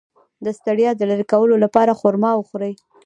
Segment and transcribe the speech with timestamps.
[0.45, 2.73] د ستړیا د لرې کولو لپاره خرما وخورئ